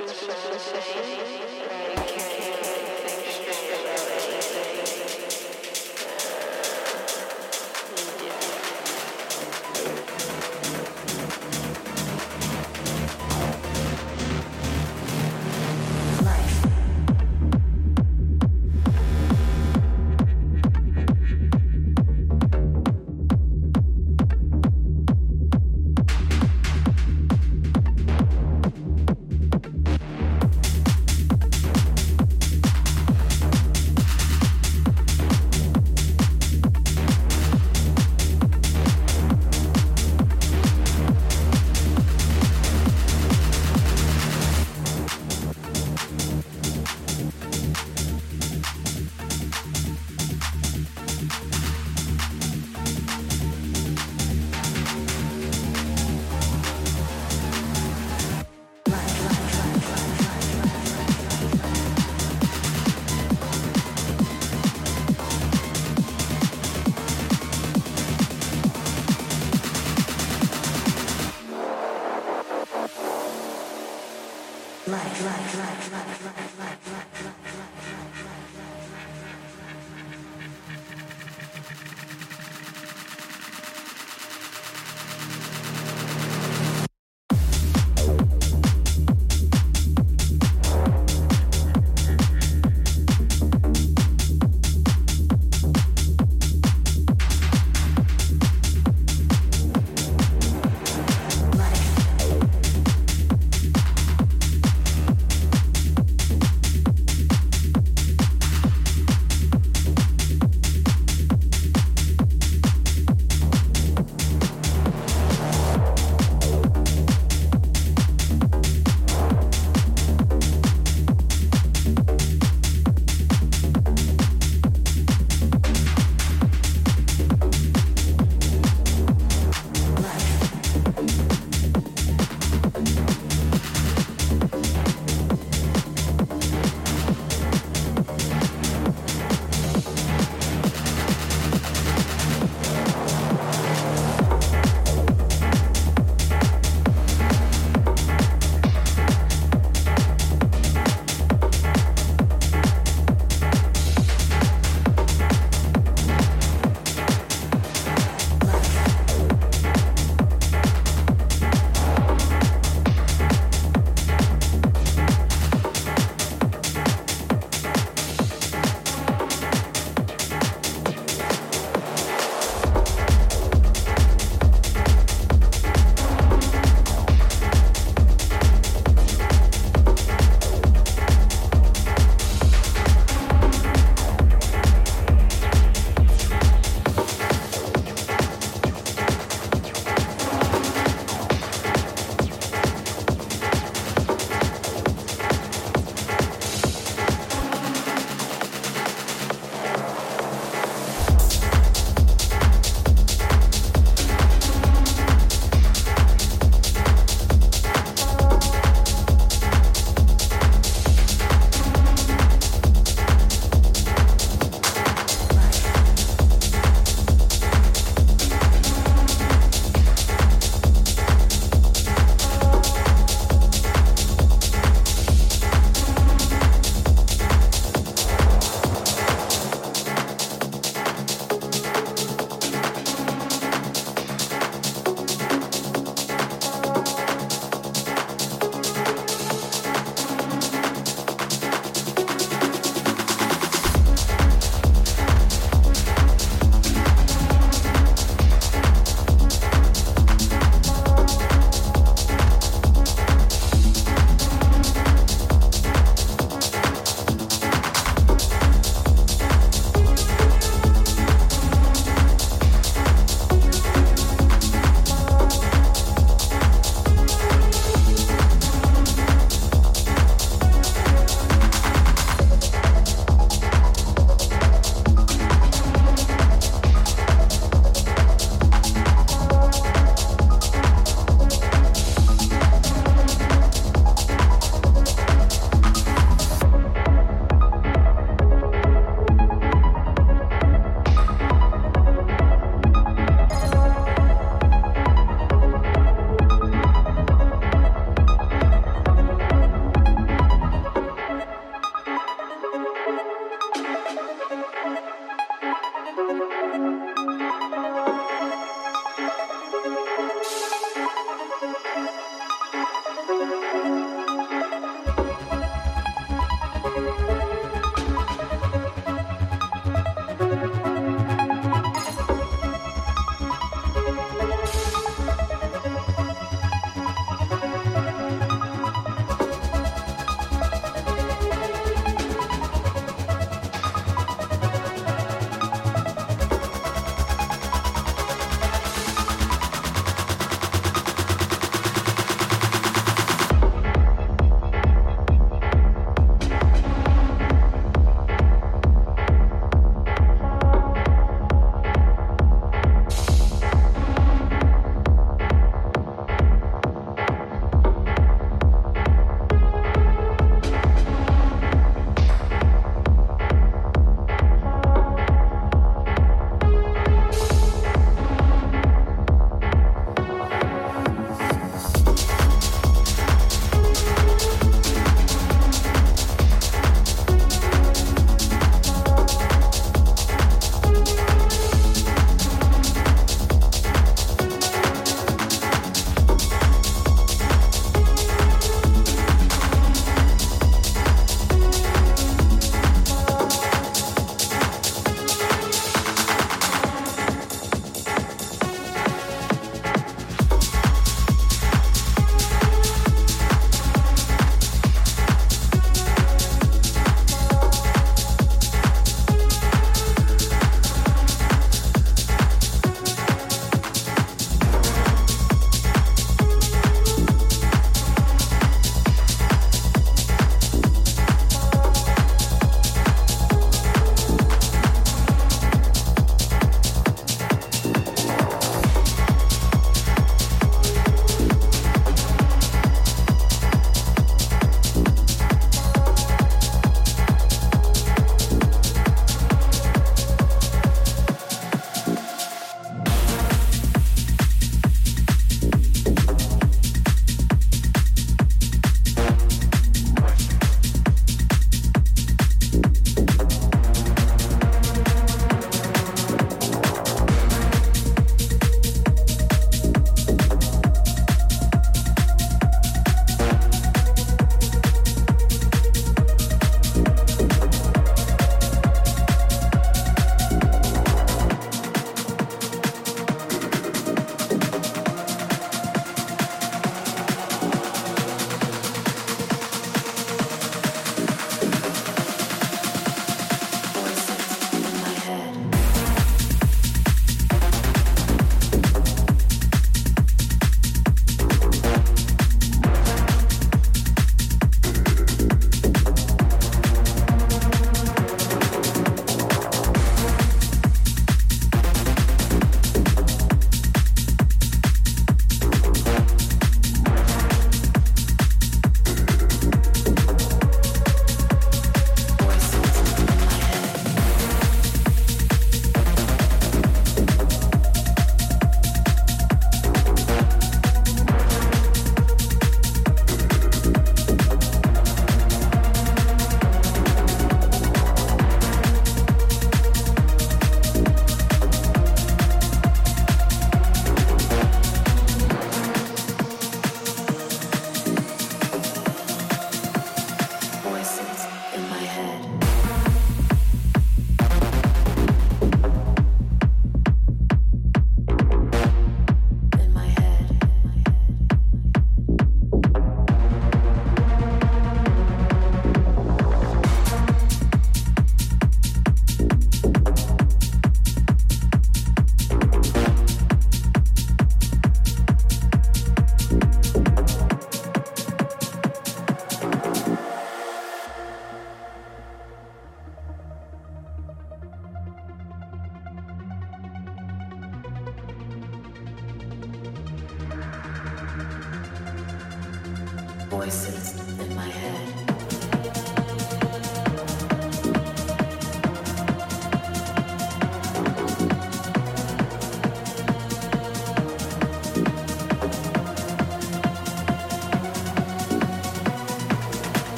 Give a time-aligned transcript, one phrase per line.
[0.00, 0.10] Right.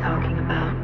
[0.00, 0.74] Talking about.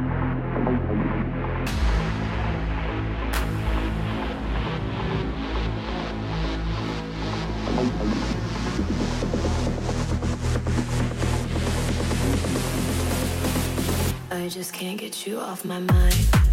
[14.30, 16.43] I just can't get you off my mind.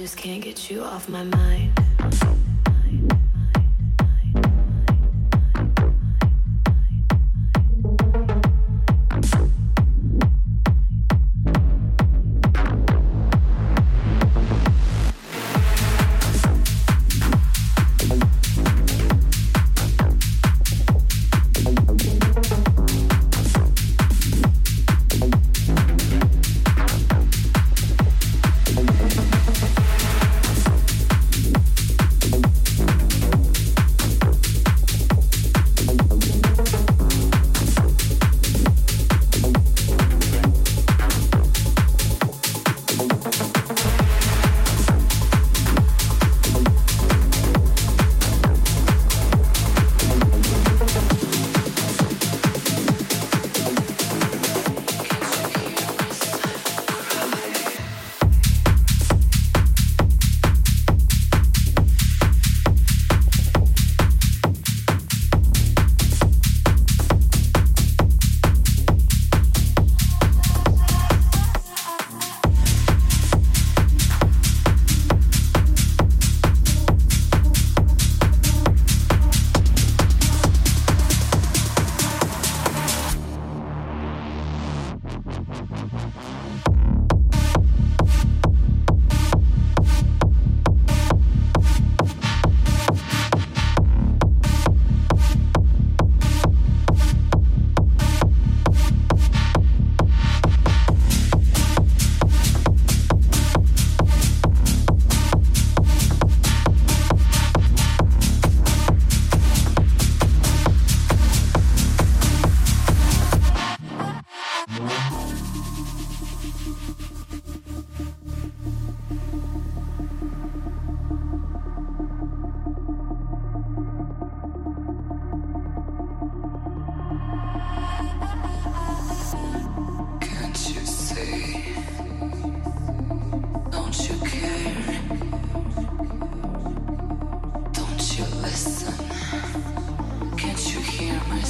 [0.00, 1.69] Just can't get you off my mind.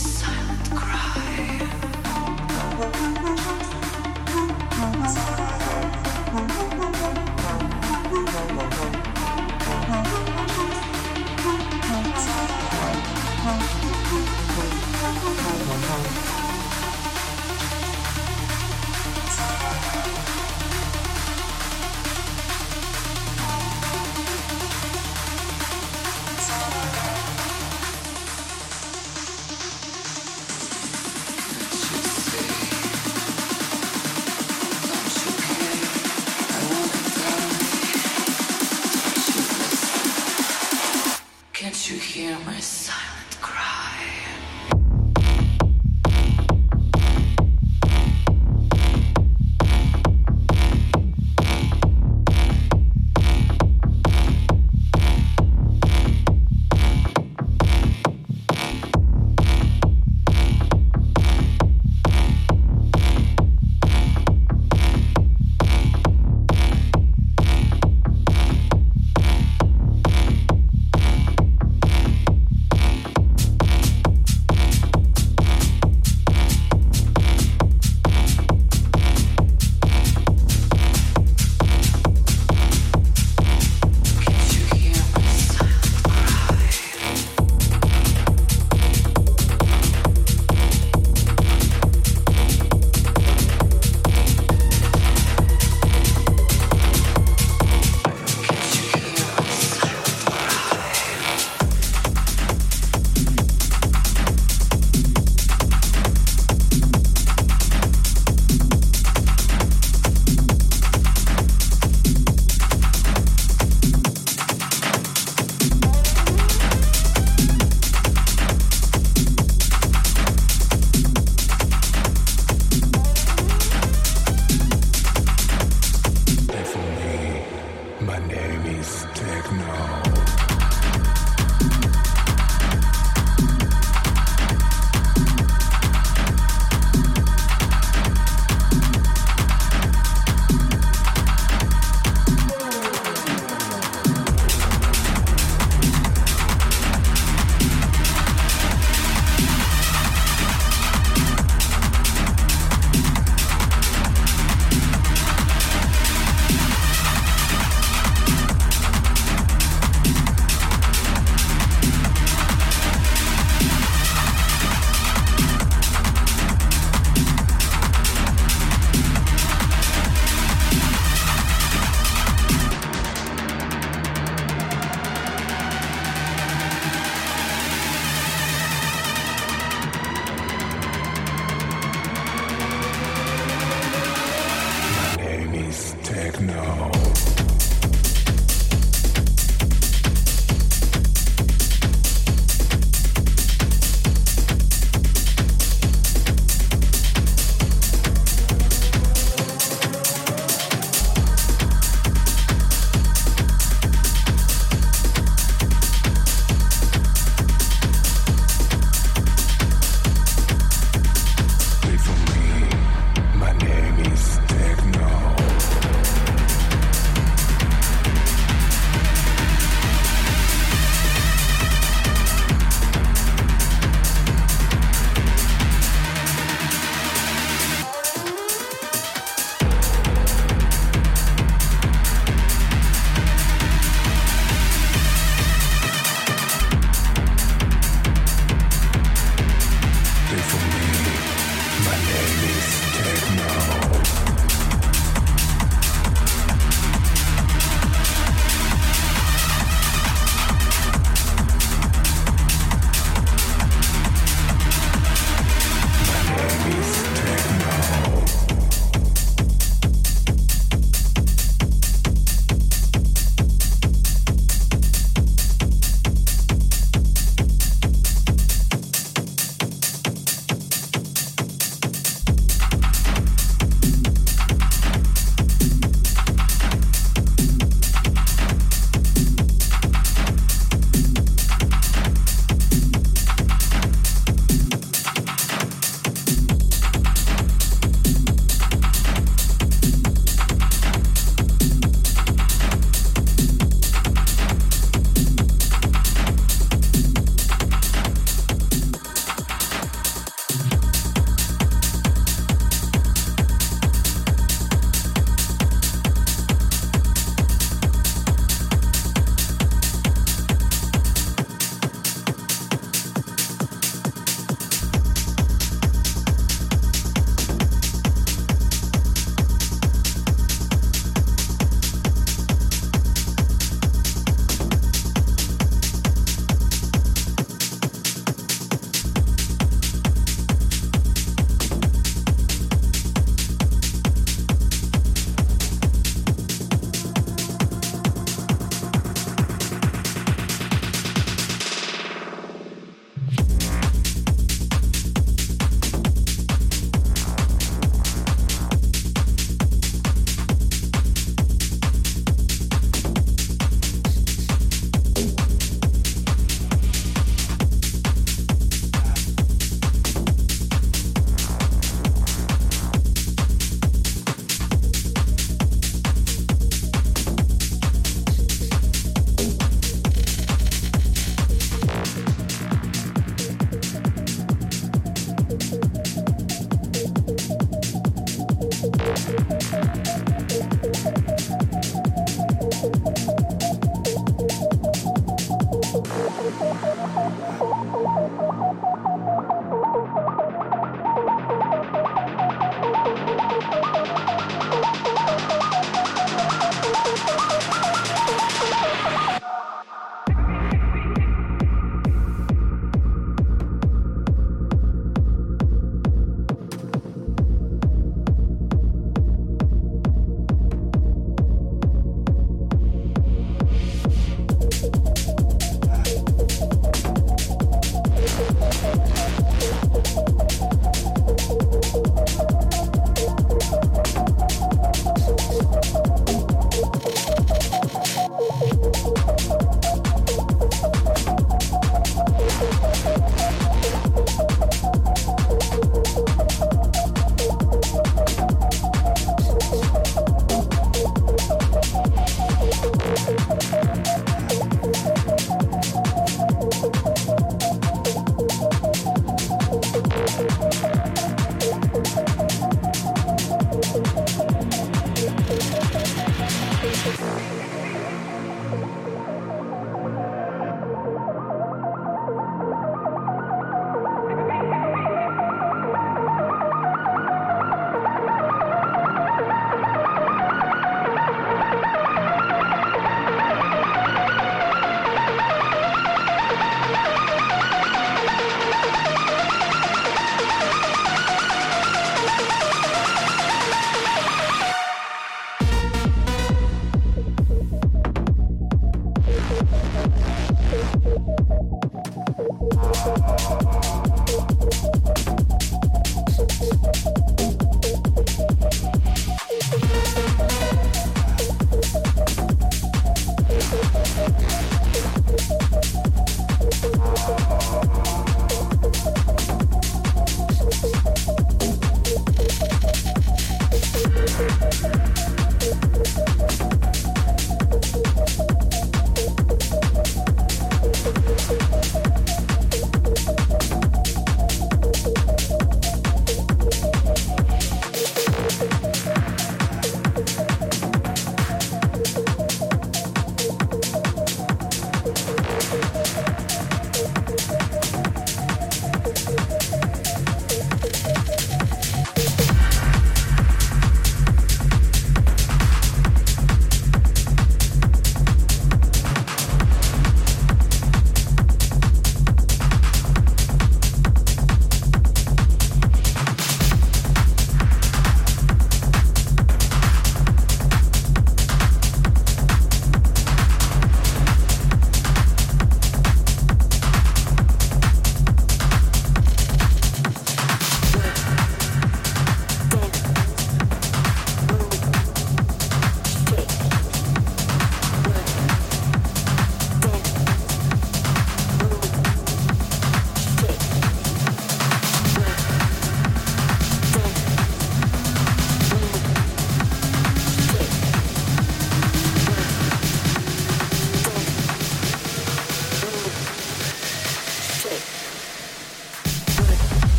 [0.00, 1.10] silent cry.